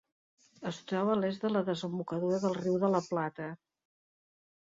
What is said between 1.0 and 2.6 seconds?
a l'est de la desembocadura del